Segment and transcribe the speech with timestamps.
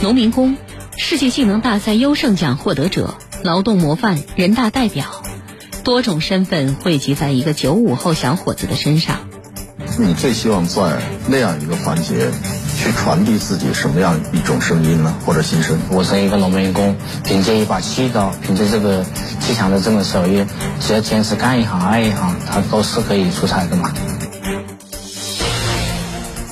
[0.00, 0.56] 农民工、
[0.96, 5.06] 世界技能大赛优胜奖获得者、劳动模范、人大代表，
[5.82, 9.16] 多种身份汇集在一个九五后小伙子的身上。
[9.98, 12.30] 你最希望在那样一个环节
[12.76, 15.12] 去传递自己什么样一种声音呢？
[15.26, 15.76] 或者心声？
[15.90, 16.94] 我是一个农民工，
[17.24, 19.04] 凭借一把切刀，凭借这个
[19.40, 20.46] 砌墙的这个手艺，
[20.78, 23.92] 只要坚持干一行爱一行，他都是可以出彩的嘛。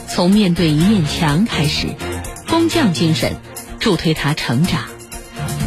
[0.09, 1.89] 从面对一面墙开始，
[2.67, 3.37] 工匠精神
[3.79, 4.81] 助推他成长。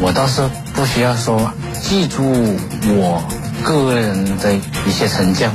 [0.02, 1.50] 我倒是不需要说
[1.80, 2.22] 记住
[2.88, 3.22] 我
[3.64, 4.54] 个人的
[4.86, 5.46] 一些成就，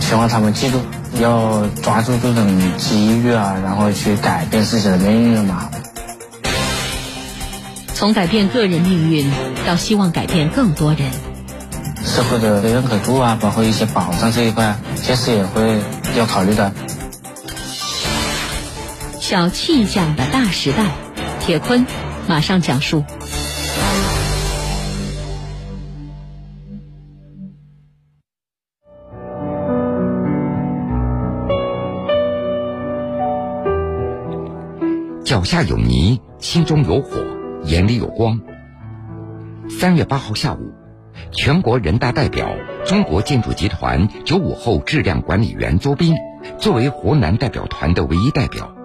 [0.00, 0.80] 希望他们记住。
[1.20, 5.68] 要抓住这种机遇啊，然后去改变自己的命运嘛。
[7.94, 9.28] 从改变个人命运
[9.66, 11.10] 到希望改变更多人，
[12.04, 15.80] 社会的认可度啊，包括一些保障这一块，确实也会
[16.16, 16.72] 要考虑的。
[19.32, 20.90] 小气匠的大时代，
[21.40, 21.86] 铁坤
[22.28, 23.02] 马上讲述。
[35.24, 37.16] 脚下有泥，心中有火，
[37.64, 38.38] 眼里有光。
[39.70, 40.74] 三月八号下午，
[41.30, 46.14] 全国人大代表、中国建筑集团九五后质量管理员邹斌，
[46.58, 48.76] 作为湖南代表团的唯一代表，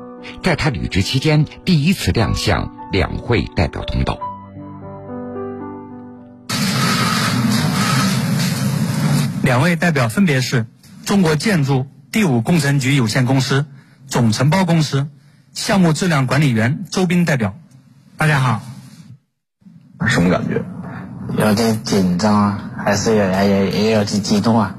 [0.47, 4.17] 在他履职期间第一次亮相两会代表通道。
[9.43, 10.65] 两位代表分别是
[11.05, 13.65] 中国建筑第五工程局有限公司
[14.07, 15.09] 总承包公司。
[15.51, 17.53] 项目质量管理员周斌代表，
[18.15, 18.61] 大家好。
[20.07, 20.63] 什么感觉？
[21.37, 24.77] 有点紧张啊，还是有也也有点激动啊。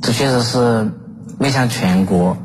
[0.00, 0.90] 这确实是
[1.38, 2.38] 面向全国，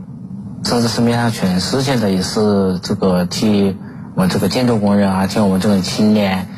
[0.67, 3.77] 甚至是面向全世界的，也是这个替
[4.15, 6.49] 我这个建筑工人啊，替我们这种青年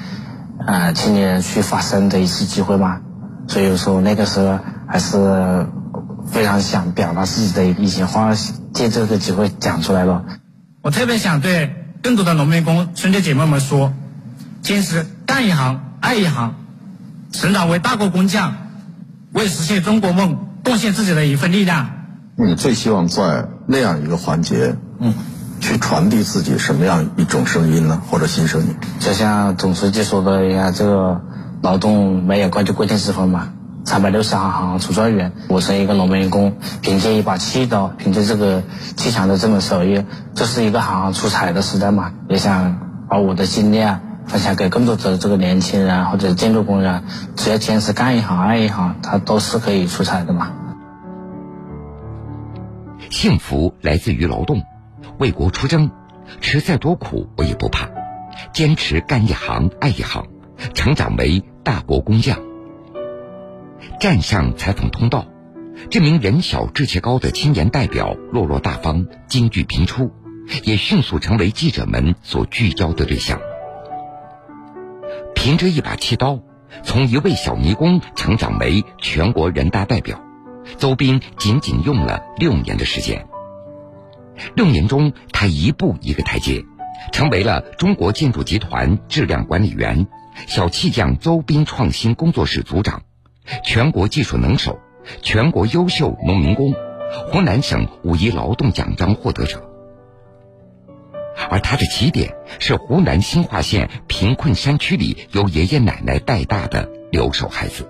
[0.65, 3.01] 啊青年人去发声的一次机会嘛。
[3.47, 4.57] 所以说那个时候
[4.87, 5.67] 还是
[6.25, 8.33] 非常想表达自己的一些话，
[8.73, 10.25] 借这个机会讲出来了。
[10.81, 13.93] 我特别想对更多的农民工兄弟姐妹们说：
[14.63, 16.55] 坚持干一行爱一行，
[17.31, 18.55] 成长为大国工匠，
[19.33, 21.91] 为实现中国梦贡献自己的一份力量。
[22.45, 25.13] 你最希望在那样一个环节，嗯，
[25.59, 28.01] 去传递自己什么样一种声音呢？
[28.09, 28.75] 或者新声音？
[28.99, 31.21] 就像总书记说的一样，这个
[31.61, 33.49] 劳动没有贵就贵定之分嘛。
[33.83, 35.33] 三百六十行，行行出状元。
[35.49, 38.63] 我是一个农民工，凭借一把气刀，凭借这个
[38.95, 42.13] 砌墙的这门手艺，这是一个行行出彩的时代嘛。
[42.29, 42.77] 也想
[43.09, 47.03] 把我的经历啊分享给更多的这个年轻人或者建筑工人，
[47.35, 50.51] 只要坚持干一行爱一行，他都是可以出彩的嘛。
[53.21, 54.63] 幸福来自于劳动，
[55.17, 55.91] 为国出征，
[56.39, 57.89] 吃再多苦我也不怕，
[58.53, 60.25] 坚持干一行爱一行，
[60.73, 62.39] 成长为大国工匠。
[63.99, 65.25] 站上采访通道，
[65.89, 70.13] 这名人小志气高的青年代表落落大方、金句频出，
[70.63, 73.41] 也迅速成为记者们所聚焦的对象。
[75.35, 76.39] 凭着一把切刀，
[76.83, 80.21] 从一位小泥工成长为全国人大代表，
[80.77, 83.25] 邹斌仅仅用了六年的时间。
[84.55, 86.63] 六年中，他一步一个台阶，
[87.11, 90.07] 成为了中国建筑集团质量管理员、
[90.47, 93.01] 小气匠邹斌创新工作室组长。
[93.65, 94.79] 全国技术能手，
[95.21, 96.73] 全国优秀农民工，
[97.31, 99.65] 湖南省五一劳动奖章获得者。
[101.49, 107.89] 而他的起点是湖南新化县贫困山区里由爷爷奶奶带大的留守孩子。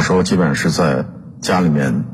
[0.00, 1.04] 小时候基本上是在
[1.42, 2.04] 家里面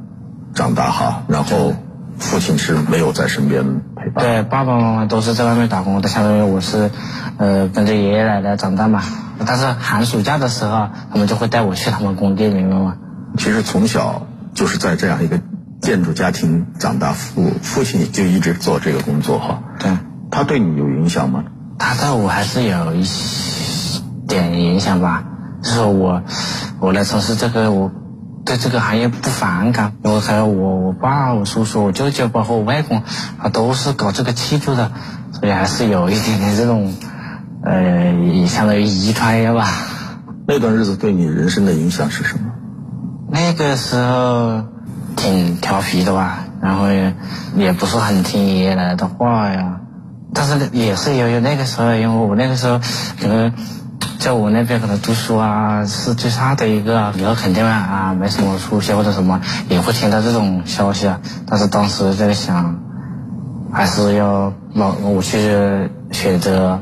[0.54, 1.72] 长大哈，然后
[2.18, 3.62] 父亲是没有在身边
[3.94, 4.24] 陪伴。
[4.24, 6.90] 对，爸爸妈妈都是在外面打工的，相当于我是，
[7.38, 9.04] 呃，跟着爷爷奶奶长大嘛。
[9.46, 12.96] 但是寒暑假的时候，他们就会带我去他们工地里面嘛。
[13.38, 15.38] 其实从小就是在这样一个
[15.80, 19.62] 建筑家庭长大，父父亲就一直做这个工作哈。
[19.78, 19.96] 对，
[20.32, 21.44] 他对你有影响吗？
[21.78, 23.06] 他对我还是有一
[24.26, 25.22] 点影响吧。
[25.62, 26.22] 就是我，
[26.80, 27.90] 我来从事这个，我
[28.44, 29.94] 对这个行业不反感。
[30.02, 33.02] 我还有我我爸、我叔叔、我舅舅，包括我外公，
[33.42, 34.92] 他都是搞这个砌筑的，
[35.32, 36.92] 所以还是有一点点这种。
[37.64, 39.66] 呃，相当于遗传呀吧。
[40.46, 42.52] 那段日子对你人生的影响是什么？
[43.28, 44.62] 那个时候
[45.16, 47.16] 挺调皮的吧，然后也
[47.56, 49.80] 也不是很听爷爷奶奶的话呀。
[50.32, 52.78] 但是也是由于那个时候，因为我那个时候
[53.20, 53.52] 可能
[54.26, 61.20] 在我那边可能读书啊是最差的一个，以后肯定啊没什么出息或者什么，也会听到这种消息啊。
[61.46, 62.76] 但是当时在想，
[63.72, 65.38] 还是要老我去
[66.10, 66.80] 选择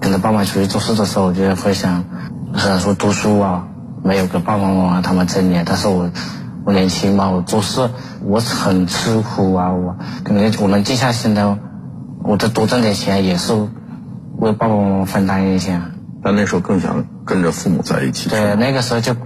[0.00, 2.02] 跟着爸妈出去做事的时候，我就会想，
[2.56, 3.68] 虽然说读书啊
[4.02, 6.10] 没有跟爸爸妈妈他们挣钱，但是我
[6.64, 7.90] 我年轻嘛，我做事
[8.24, 9.94] 我很吃苦啊，我
[10.24, 11.56] 可能我能静下心来，
[12.24, 13.52] 我再多挣点钱也是
[14.38, 15.80] 为爸爸妈妈分担一些。
[16.22, 18.28] 但那时候更想跟着父母在一起。
[18.28, 19.16] 对，那个时候就，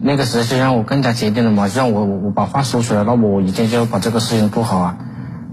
[0.00, 4.98] 那个时候就让我更加坚定了嘛，就让我我把话说出来，那我一定就要把这个事情做好啊。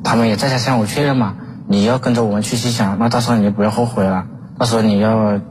[0.03, 1.35] 他们也再三向我确认嘛，
[1.68, 4.27] 你要跟着我们去西乡，那到时候你就不要后悔了。
[4.57, 5.41] 到时候你要，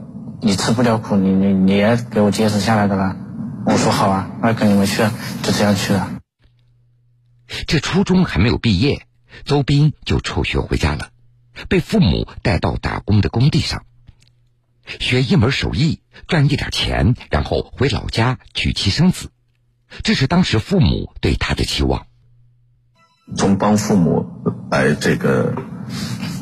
[0.41, 3.15] 你吃不了苦，你你你也给我坚持下来的了。
[3.65, 5.03] 我说好啊，那跟你们去，
[5.43, 6.09] 就这样去了。
[7.67, 9.05] 这初中还没有毕业，
[9.45, 11.09] 邹斌就辍学回家了，
[11.67, 13.83] 被父母带到打工的工地上。
[15.07, 19.29] 学一门手艺，赚一点钱，然后回老家娶妻生子，
[20.03, 22.07] 这是当时父母对他的期望。
[23.37, 24.25] 从帮父母
[24.69, 25.53] 来这个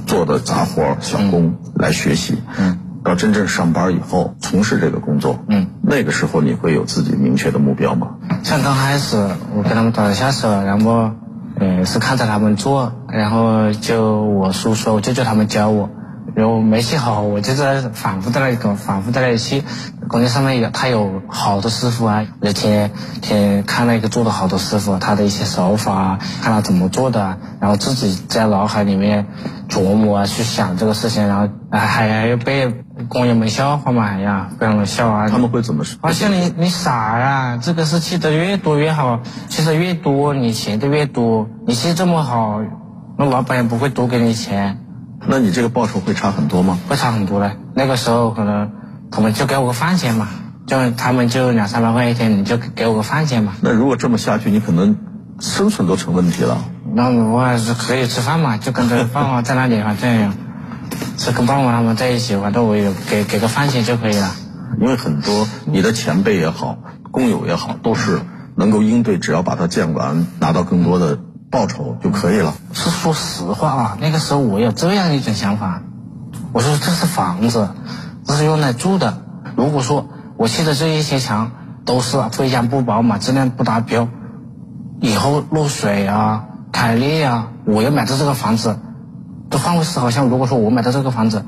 [0.08, 8.16] 做的杂活小工来学习，嗯，到真正上班以后从事这个工作，嗯，那个时候你会有自己明确的目标吗？
[8.44, 9.16] 像刚开始
[9.56, 11.12] 我跟他们打下手，然后，
[11.60, 15.92] 呃，是看着他们做，然后就我叔叔、我舅舅他们教我。
[16.36, 19.64] 然后没学好，我就在反复在那里搞，反复在那里去。
[20.08, 22.92] 工地上面有他有好多师傅啊，我就天
[23.22, 29.26] 天看那个做的好多师傅，他的一些手法，看他怎么做的，然后自己在脑海里面
[29.68, 32.72] 琢磨啊，去想这个事情，然后还还要被
[33.10, 35.28] 工友们笑话嘛，呀，被他们笑啊。
[35.28, 35.98] 他们会怎么说？
[36.02, 42.62] 啊，像你你傻呀，这个是砌的越多越好，砌的越多你钱的越多，你砌这么好，
[43.18, 44.85] 那老板也不会多给你钱。
[45.28, 46.78] 那你这个报酬会差很多吗？
[46.88, 47.58] 会差很多嘞。
[47.74, 48.72] 那个时候可能
[49.12, 50.28] 他们就给我个饭钱嘛，
[50.68, 53.54] 就他们就两三百块一天，你就给我个饭钱嘛。
[53.62, 54.98] 那如果这么下去，你可能
[55.40, 56.58] 生存都成问题了。
[56.94, 60.34] 那我还是可以吃饭嘛，就跟着爸妈在那里啊，这样，
[61.18, 64.32] 是跟爸妈他们在一起，反正我也给给个饭钱就可以了。
[64.80, 66.78] 因为很多你的前辈也好，
[67.12, 68.20] 工友也好，都是
[68.56, 71.20] 能够应对，只要把它建完，拿到更多的。
[71.56, 72.54] 报酬就可以了。
[72.74, 75.82] 是说实话啊，那个时候我有这样一种想法，
[76.52, 77.70] 我说这是房子，
[78.26, 79.22] 这是用来住的。
[79.56, 81.52] 如果说我砌的这一些墙
[81.86, 84.10] 都是非常不饱满，质量不达标，
[85.00, 86.44] 以后漏水啊、
[86.74, 88.78] 开裂啊，我要买的这个房子，
[89.50, 91.46] 都换位思考，像如果说我买的这个房子，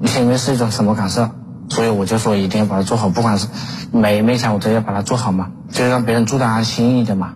[0.00, 1.30] 你心里面是一种什么感受？
[1.68, 3.46] 所以我就说一定要把它做好，不管是
[3.92, 7.34] 每一面墙我都要把它做好嘛，就让别人住的安心一点嘛。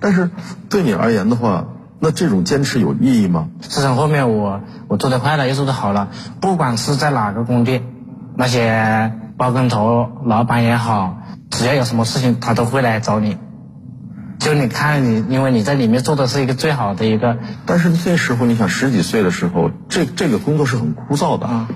[0.00, 0.30] 但是
[0.68, 1.66] 对你而言的话，
[2.00, 3.48] 那这种坚持有意义吗？
[3.60, 6.08] 自从后面我我做的快了，又做的好了，
[6.40, 7.82] 不管是在哪个工地，
[8.36, 11.18] 那些包工头老板也好，
[11.50, 13.36] 只要有什么事情，他都会来找你。
[14.38, 17.38] 就你看你，因为你在里面做的是一个最好的一个。
[17.66, 21.46] 但是那时候，你想十几岁的时候，这这个工作是很枯燥的。
[21.48, 21.68] 啊。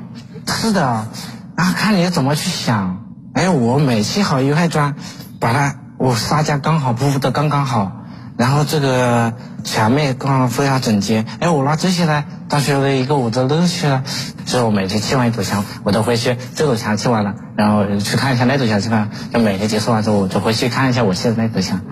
[0.46, 1.08] 是的，
[1.56, 3.04] 然后看你怎么去想。
[3.32, 4.94] 哎，我每砌好一块砖，
[5.40, 8.01] 把它我沙浆刚好铺的刚刚好。
[8.36, 9.34] 然后这个
[9.64, 14.04] 墙面刚刚非常整洁，哎，我拿这些来当成了一个我的乐趣了。
[14.46, 19.10] 所以我每天砌完一堵墙，我都会去这堵墙砌完了，然后去看一下那堵墙砌完。
[19.32, 21.84] 就每天结束完之后，我就会去看一下我砌的那堵墙。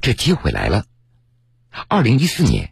[0.00, 0.84] 这机会来了。
[1.88, 2.70] 二零一四年，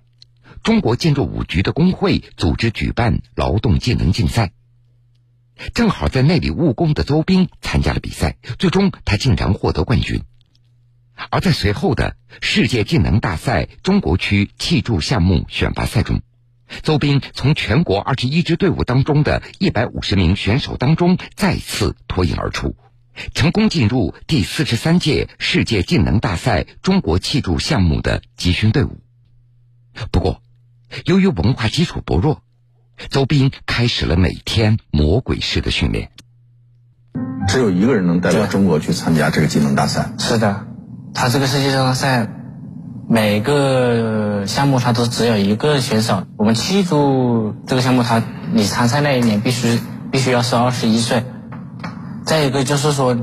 [0.62, 4.52] 中国建筑五局的工会组织举办劳动技能竞赛，
[5.74, 10.22] 正好在那里务工的邹斌参加了比赛，最终他竟然获得冠军。
[11.30, 16.20] 而在随后的世界技能大赛中国区砌筑项目选拔赛中，
[16.82, 22.76] 邹斌从全国二十一支队伍当中的一百五十名选手当中再次脱颖而出，
[23.34, 29.00] 成功进入第四十三届世界技能大赛中国砌筑项目的集训队伍。
[30.10, 30.42] 不过，
[31.04, 32.42] 由于文化基础薄弱，
[33.10, 36.10] 邹斌开始了每天魔鬼式的训练。
[37.48, 40.14] 只有一个人能代表中国去参加这个技能大赛。
[40.18, 40.71] 是的。
[41.14, 42.26] 他这个世界上赛，
[43.08, 46.22] 每个项目他都只有一个选手。
[46.36, 49.78] 我们砌筑这个项目，他你参赛那一年必须
[50.10, 51.24] 必须要是二十一岁。
[52.24, 53.16] 再一个就是说，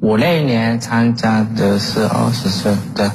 [0.00, 3.10] 我那一年参加的是二十岁，对，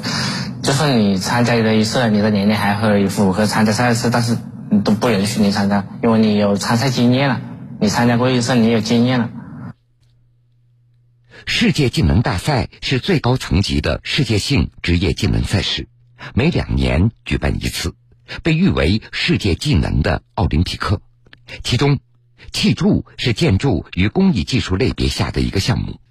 [0.62, 4.38] 就是你参加了一次，你的年龄还可符合参加赛事，但是
[4.84, 7.39] 都不允许你参加，因为你有参赛经验了，
[7.79, 9.29] 你参加过一次，你有经验了。
[11.50, 15.88] 世界技能大赛是最高层级的世界性职业技能赛事，
[16.36, 17.96] 每两年举办一次，
[18.44, 21.01] 被誉为世界技能的奥林匹克。
[21.63, 22.00] 其中，
[22.51, 26.01] 砌筑是建筑与工艺技术类别下的一个项目。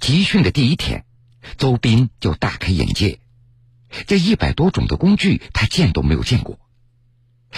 [0.00, 1.04] 集训的第一天，
[1.58, 3.20] 邹斌就大开眼界，
[4.06, 6.58] 这一百多种的工具他见都没有见过，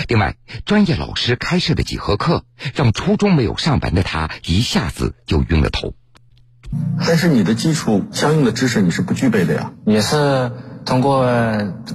[0.08, 0.36] 另外，
[0.66, 5.94] 专业老师开设的几何课，让初中没有上完的他一下子就晕了头。
[7.06, 9.70] 但是你的基础相应的知识你是不具备的呀。
[9.84, 10.52] 也是
[10.84, 11.26] 通过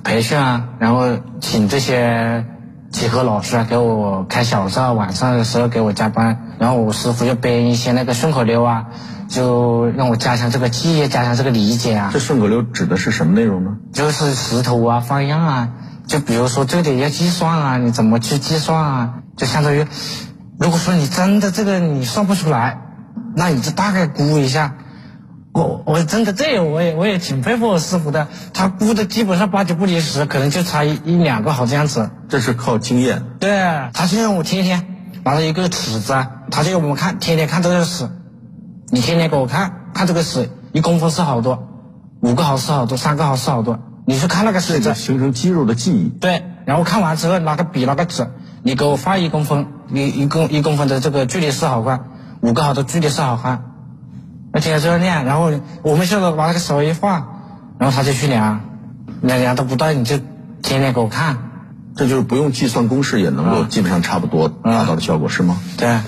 [0.04, 2.46] 培训啊，然后请这些
[2.92, 8.86] 几何老师啊给我开小灶，晚上的时候给我加班，然后我师傅就编一些那个顺口溜啊，
[9.28, 12.10] 就让我加强这个记忆，加强这个理解啊。
[12.14, 13.78] 这顺口溜指的是什么内容呢？
[13.92, 15.70] 就是石头啊，方样啊，
[16.08, 19.14] 就比如说这里要计算啊，你怎么去计算啊？
[19.38, 19.86] 就相当于，
[20.60, 22.80] 如果说你真的这个你算不出来。
[23.36, 24.76] 那你就大概估一下，
[25.54, 32.10] 我我真的这我也我也挺佩服我师傅的，他估的基本上八九不离十，可能就差一一两个好这样子。
[32.30, 33.24] 这是靠经验。
[33.40, 33.52] 对，
[33.94, 34.86] 他就让我天天
[35.24, 38.10] 拿着一个尺子啊，他就让我们看，天天看这个尺，
[38.90, 41.68] 你天天给我看看这个尺，一公分是好多，
[42.22, 46.10] 五个毫是好多，三个毫是好多，你去看那个尺子，形成肌肉的记忆。
[46.10, 48.28] 对，然后看完之后拿个笔拿个纸，
[48.64, 52.06] 你给我画一公分，你一公一公分的这个距离是好宽。
[52.44, 53.64] 五个好的距离是好看，
[54.52, 55.50] 那天天这样练，然后
[55.82, 57.26] 我们现在把那个手一放，
[57.80, 58.60] 然后他就去量，
[59.22, 60.18] 量量都不到，你就
[60.62, 61.38] 天天给我看，
[61.96, 65.58] 这就是不用计算公式也能够基本上差不多达到的效果是吗？
[65.78, 66.02] 对，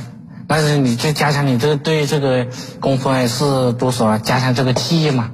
[0.45, 2.47] 但是你就加强你这个对这个
[2.81, 4.17] 公分是多少啊？
[4.17, 5.29] 加强这个记忆嘛，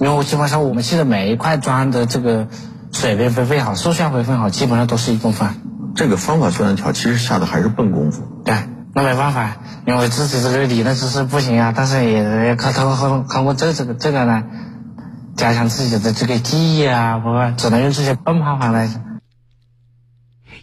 [0.00, 2.48] 因为我基本上我们现在每一块砖的这个
[2.90, 5.48] 水平分配好，数线分配好，基本上都是一公分。
[5.94, 8.24] 这个方法虽然巧，其实下的还是笨功夫。
[8.44, 8.73] 对。
[8.96, 9.56] 那没办法，
[9.88, 14.44] 因为自己这个理论知识不行啊，但是也靠通过通过这这个这个呢，
[15.36, 18.88] 加强自己的这个记忆啊，我只能用这些笨方法来。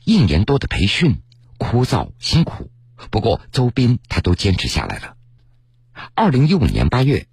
[0.06, 1.22] 一年多的培训，
[1.58, 2.72] 枯燥辛苦，
[3.10, 5.16] 不过周斌他都坚持下来了。
[6.16, 7.28] 二零一五年八月，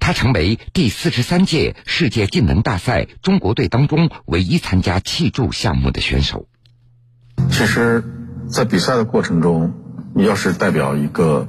[0.00, 6.48] 他成为第四十三届世界技能大赛中国队当中唯一参加砌筑项目的选手。
[7.50, 8.02] 其实，
[8.48, 9.74] 在比赛的过程中。
[10.14, 11.46] 你要是代表一个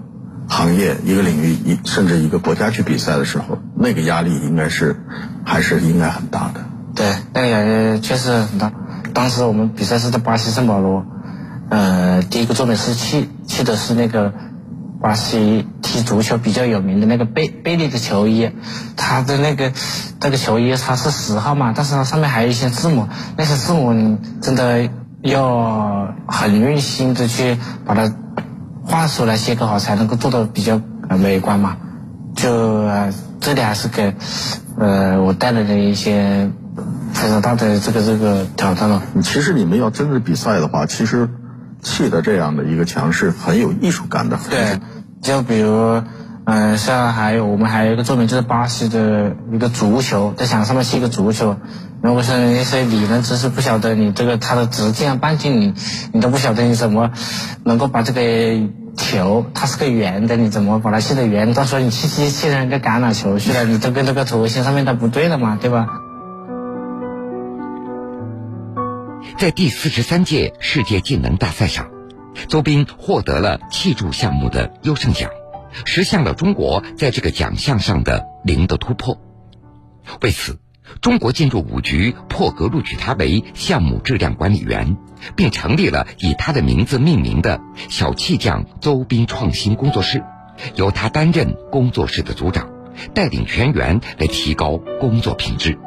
[0.47, 4.99] 行业、一个领域、一甚至一个国家去比赛的时候，那个压力应该是
[5.43, 6.65] 还是应该很大的。
[6.95, 8.71] 对，那个压力确实很大。
[9.13, 11.05] 当时我们比赛是在巴西圣保罗，
[11.69, 14.33] 呃，第一个作品是去去的是那个
[15.01, 18.51] 巴西踢足球比较有名的那个贝贝利的球衣，
[18.95, 19.71] 他的那个
[20.19, 24.89] 那个球衣它是十号嘛，但是它上面还有一些字母，那些字母真的
[25.21, 28.11] 要很用心的去把它。
[28.89, 31.77] 画出来切割好才能够做到比较美观嘛，
[32.35, 32.89] 就
[33.39, 34.15] 这里还是给
[34.77, 36.49] 呃我带来的一些
[37.13, 39.03] 非常大的这个这个挑战了。
[39.21, 41.29] 其实你们要真的比赛的话，其实
[41.83, 44.39] 砌的这样的一个墙是很有艺术感的。
[44.49, 44.79] 对，
[45.21, 46.01] 就比如
[46.51, 51.57] 嗯，像还有我们还有一个作品就是巴西的一个足球，在墙上面系一个足球。
[52.01, 55.73] 如果是那些理论知识不晓得，你这个它的直径半径你
[56.11, 57.11] 你都不晓得，你怎么
[57.63, 58.69] 能够把这个。
[58.97, 61.53] 球它是个圆的，你怎么把它系得圆？
[61.53, 65.87] 到时候你砌砌砌成一个橄榄球去了，你这跟这个图形上面它不对了嘛，对吧？
[69.37, 71.87] 在第四十三届世界技能大赛上，
[72.49, 75.29] 周斌获得了砌筑项目的优胜奖，
[75.85, 79.19] 实现了中国在这个奖项上的零的突破。
[80.21, 80.59] 为此。
[81.01, 84.97] 中国建筑五局破格录取他为项目质量管理员，
[85.35, 90.23] 并成立了以他的名字命名的小砌匠邹斌创新工作室，
[90.73, 92.69] 由他担任工作室的组长，
[93.13, 95.77] 带领全员来提高工作品质。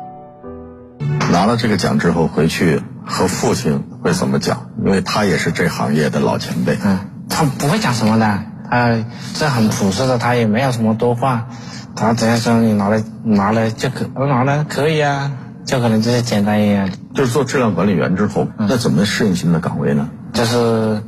[1.32, 4.70] 拿了这个奖之后回去和父亲会怎么讲？
[4.78, 6.78] 因为他也是这行业的老前辈。
[6.84, 11.46] 嗯，他不会讲什么的，他这很朴实的，他也没有什么多话。
[11.94, 15.30] 他只要说你拿来拿来就可，我拿来可以啊，
[15.66, 16.90] 就可能就是简单一点。
[17.14, 20.08] 就是做质量管理员之后，那怎么适应新的岗位呢？
[20.32, 21.02] 就是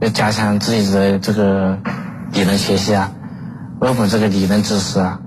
[0.00, 1.78] 要加强自己的这个
[2.32, 3.12] 理论学习啊，
[3.78, 5.20] 包括这个理论知识啊。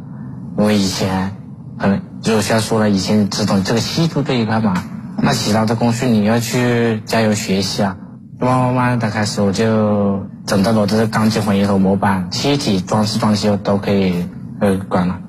[0.58, 1.36] 因为以前
[1.78, 4.74] 可能就像说了，以前只懂这个细度这一块嘛，
[5.22, 7.98] 那其他的工序你要去加油学习啊。
[8.44, 14.28] 慢慢慢的开始，我就整到了这个钢筋混凝土模板、气体装饰装修都可以。
[14.60, 15.20] 呃，管了。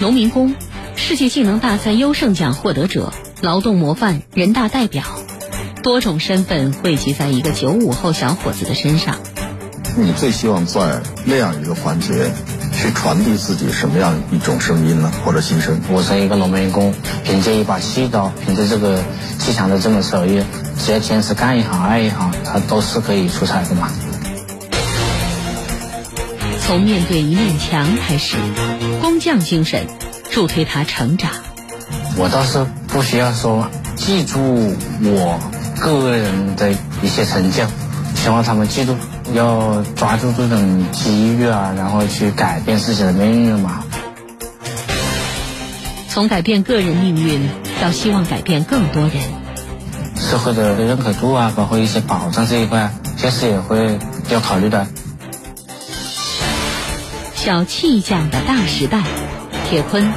[0.00, 0.54] 农民工，
[0.96, 5.04] 世界技能大赛优胜奖获得者，劳动模范，人大代表，
[5.82, 9.16] 多种身份汇集在一个九五后小伙子的身上。
[9.96, 12.32] 你最希望在那样一个环节
[12.82, 15.12] 去传递自己什么样一种声音呢？
[15.24, 15.80] 或者心声？
[15.88, 19.00] 我是一个农民工，凭借一把细刀，凭借这个
[19.38, 20.42] 砌墙的这门手艺，
[20.84, 23.88] 只要坚持干一行爱一行，他都是可以出彩的嘛。
[26.66, 28.36] 从面对一面墙开始，
[29.00, 29.86] 工匠精神
[30.32, 31.30] 助推他成长。
[32.16, 34.74] 我倒是不需要说记住
[35.04, 35.38] 我
[35.78, 37.64] 个人的一些成就，
[38.16, 38.96] 希望他们记住，
[39.34, 43.84] 要抓住这种机遇啊，然后去改变自己的命运嘛。
[46.08, 47.48] 从改变个人命运
[47.80, 49.12] 到希望改变更多人，
[50.16, 53.98] 社会的认可度啊，包括一些保障这一块，确实也会
[54.28, 54.86] 要考虑的。
[57.34, 59.02] 小气匠的大时代，
[59.68, 60.12] 铁坤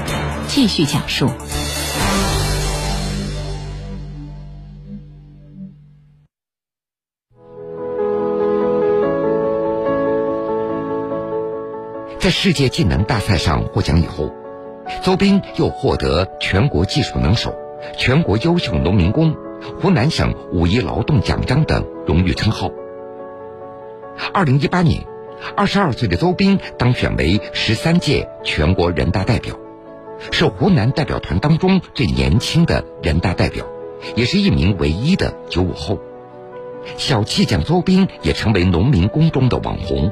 [0.47, 1.31] 继续讲述。
[12.25, 14.31] 在世界技能大赛上获奖以后，
[15.03, 17.55] 邹斌又获得全国技术能手、
[17.99, 19.35] 全国优秀农民工、
[19.79, 22.71] 湖南省五一劳动奖章等荣誉称号。
[24.33, 25.05] 二零一八年，
[25.55, 29.55] 二十二岁的邹斌当选为十三届全国人大代表，
[30.31, 33.67] 是湖南代表团当中最年轻的人大代表，
[34.15, 35.99] 也是一名唯一的九五后。
[36.97, 40.11] 小气匠邹斌也成为农民工中的网红。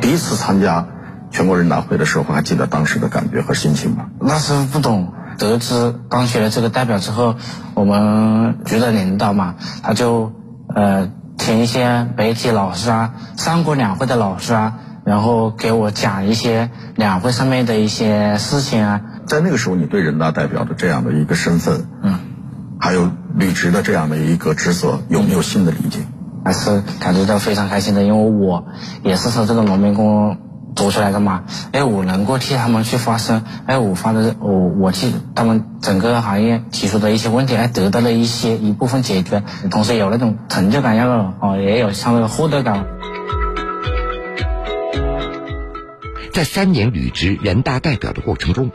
[0.00, 0.88] 第一次参加。
[1.34, 4.06] 全国人大会的时候，还记得当时的感觉和心情吗？
[4.20, 7.34] 那时候不懂，得知当选了这个代表之后，
[7.74, 10.32] 我们局的领导嘛，他就
[10.72, 14.74] 呃请一些媒体老师啊，三国两会的老师啊，
[15.04, 19.00] 然后给我讲一些两会上面的一些事情啊。
[19.26, 22.20] 在那个时候，你对人大代表的这样的一个身份，嗯，
[22.78, 25.98] 还有履职的这样的一个职责，有没有新的理解？
[26.44, 28.66] 还是感觉到非常开心的，因为我
[29.02, 30.38] 也是从这个农民工。
[30.74, 42.86] 做出来的嘛，哎，我能够替他们去发声，哎，我发的我我替他们整个行业提出的一些问题，哎，得到了一些一部分解决，同时有那种成就感，要哦，也有相对的获得感。
[46.32, 48.72] 在三年履职人大代表的过程中，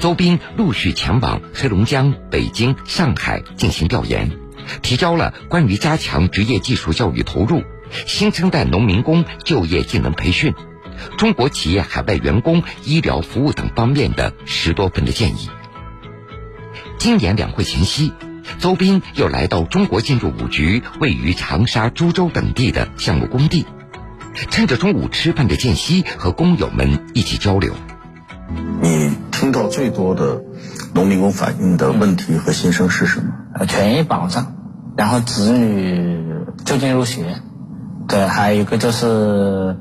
[0.00, 4.32] 邹斌陆续前往黑龙江、北京、上海进行调研，
[4.82, 7.62] 提交了关于加强职业技术教育投入、
[8.06, 10.52] 新生代农民工就业技能培训。
[11.16, 15.50] 中国企业海外员工医疗服务等方面的十多份的建议。
[16.98, 18.12] 今年两会前夕，
[18.58, 23.66] 邹斌又来到中国建筑五局位于长沙、株洲等地的项目工地，
[24.50, 27.72] 趁着中午吃饭的间隙和工友们一起交流。
[28.80, 30.42] 你听到最多的
[30.94, 33.32] 农民工反映的问题和心声是什么？
[33.54, 34.54] 呃，权益保障，
[34.96, 36.24] 然后子女
[36.64, 37.36] 就近入学，
[38.08, 39.76] 对，还有一个就是。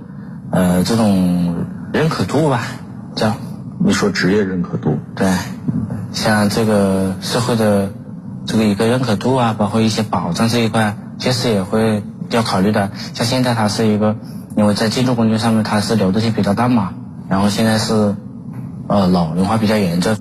[0.52, 2.62] 呃，这种认可度吧，
[3.16, 3.34] 叫
[3.80, 5.32] 你说职业认可度，对，
[6.14, 7.92] 像这个社会的
[8.46, 12.92] 这个一个认可度啊，包括一些保障这一块，确实也会要考虑的。
[13.14, 14.16] 像现在它是一个，
[14.56, 16.94] 因为在建筑工具上面它是流动性比较大嘛，
[17.30, 18.16] 然后现在是
[18.88, 20.16] 呃老龄化比较严重，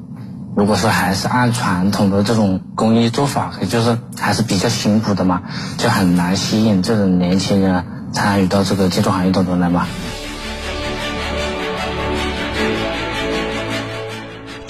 [0.56, 5.42] 如果说还是按传统的这种工艺做法，就是还是比较辛苦的嘛，
[5.78, 9.86] 就很难吸引这种年轻人参与到这个建筑行业当中来嘛。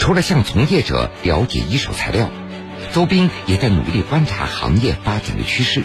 [0.06, 2.30] 除了向从业者了解一手材料，
[2.92, 5.82] 邹斌也在努力观察行业发展的趋势。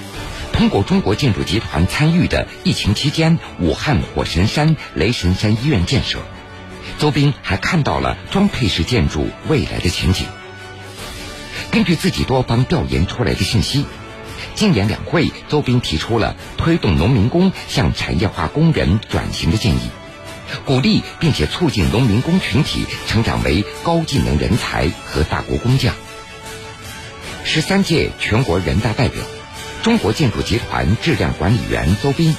[0.53, 6.19] 通过中国建筑集团参与的疫情期间武汉火神山雷神山医院建设，
[6.99, 10.27] 邹斌还看到了装配式建筑未来的前景。
[11.71, 13.87] 根据自己多方调研出来的信息，
[14.53, 19.89] 今年两会，邹斌提出了推动农民工向产业化工人转型的建议。
[20.65, 25.93] 鼓励并且促进农民工群体成长为高技能人才和大国工匠。
[27.43, 29.23] 十三届全国人大代表、
[29.83, 32.35] 中国建筑集团质量管理员邹斌，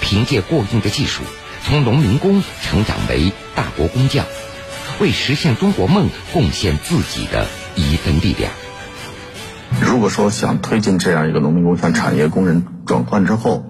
[0.00, 1.22] 凭借过硬的技术，
[1.64, 4.26] 从农民工成长为大国工匠，
[5.00, 8.52] 为实现中国梦贡献自己的一份力量。
[9.80, 13.64] 如果说想推进这样一个农民工向产业工人转换之后，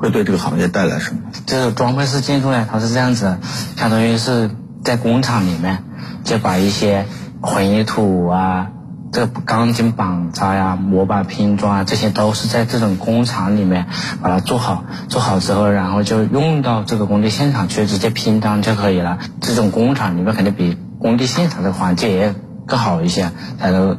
[0.00, 1.20] 会对这个行业带来什么？
[1.44, 3.36] 这个装配式建筑呢，它是这样子，
[3.76, 4.50] 相当于是
[4.82, 5.84] 在工厂里面
[6.24, 7.04] 就把一些
[7.42, 8.68] 混凝土啊、
[9.12, 13.88] 这个钢筋绑扎呀、模板拼装啊，这些都是在这种工厂里面
[14.22, 14.84] 把它做好。
[15.10, 19.18] 做好之后，然后就用到这个工地现场去直接拼装就可以了。
[19.42, 22.34] 这种工厂里面肯定比工地现场的环境也
[22.66, 23.98] 更好一些，才能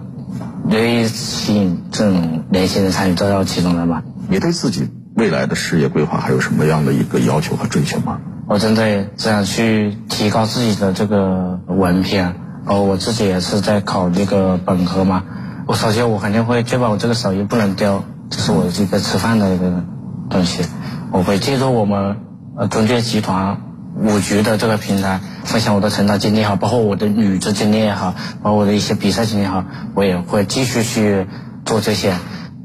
[0.67, 4.01] 愿意吸引这种年轻人参与到其中来嘛。
[4.27, 4.89] 你对自己？
[5.21, 8.21] 未来的事业规划还有什么样的一个要求和追求吗？
[8.47, 12.33] 我针对这样去提高自己的这个文凭，然
[12.65, 15.21] 后我自己也是在考这个本科嘛。
[15.67, 19.83] 我首先我肯定会确保我这个手艺不能丢，这是我一个吃饭的一个
[20.31, 20.65] 东西。
[21.11, 22.17] 我会借助我们
[22.57, 23.61] 呃中建集团
[23.95, 31.27] 五局的这个平台分享我的成长经历哈，包括我的履职经历也好，包括我的一些比赛经历也好，我也会继续去
[31.63, 32.15] 做这些。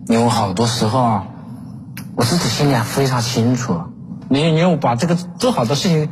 [0.09, 1.27] 因为好多时候啊，
[2.17, 3.79] 我自己心里还非常清楚，
[4.31, 6.09] 你你让我把这个做好的事情，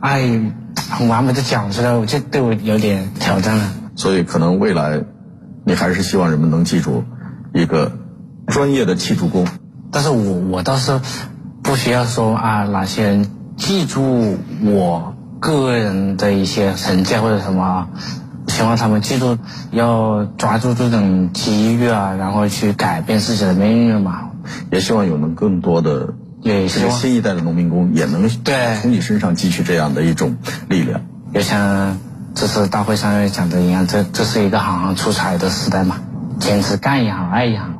[0.00, 0.52] 哎，
[0.90, 3.70] 很完美的讲出来，我就对我有点挑战了。
[3.94, 5.04] 所以可能未来，
[5.64, 7.04] 你还是希望人们能记住
[7.54, 7.92] 一个
[8.48, 9.46] 专业的砌筑工。
[9.92, 11.00] 但是我我倒是
[11.62, 17.88] 不需要说啊，哪些人记住我个人的一些成绩或者什么，
[18.48, 19.38] 希望他们记住
[19.70, 24.30] 要抓住这种机遇啊，然后去改变自己的命运嘛。
[24.70, 30.36] 也希望有能更多的也这个新一代的农民工也能对从你身上汲取这样的一种
[30.68, 31.00] 力量。
[31.34, 31.98] 就像
[32.34, 36.00] 这次大会上讲的一样，这这是一个行行出彩的时代嘛，
[36.38, 37.75] 坚持干一行爱一行。